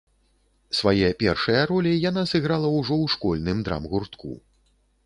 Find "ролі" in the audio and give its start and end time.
1.73-1.91